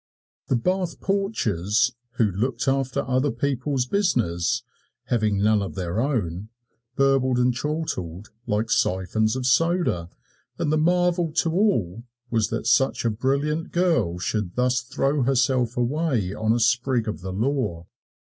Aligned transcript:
The 0.47 0.55
Bath 0.55 0.99
porchers 0.99 1.93
who 2.13 2.31
looked 2.31 2.67
after 2.67 3.01
other 3.07 3.29
people's 3.29 3.85
business, 3.85 4.63
having 5.03 5.37
none 5.37 5.61
of 5.61 5.75
their 5.75 5.99
own, 6.01 6.49
burbled 6.95 7.37
and 7.37 7.53
chortled 7.53 8.29
like 8.47 8.71
siphons 8.71 9.35
of 9.35 9.45
soda, 9.45 10.09
and 10.57 10.71
the 10.73 10.77
marvel 10.79 11.31
to 11.33 11.51
all 11.53 12.03
was 12.31 12.47
that 12.49 12.65
such 12.65 13.05
a 13.05 13.11
brilliant 13.11 13.71
girl 13.71 14.17
should 14.17 14.55
thus 14.55 14.81
throw 14.81 15.21
herself 15.21 15.77
away 15.77 16.33
on 16.33 16.51
a 16.51 16.59
sprig 16.59 17.07
of 17.07 17.21
the 17.21 17.31
law. 17.31 17.85